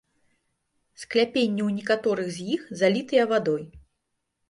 Скляпенні 1.01 1.61
ў 1.67 1.77
некаторых 1.77 2.35
з 2.41 2.51
іх 2.57 2.61
залітыя 2.83 3.23
вадой. 3.37 3.63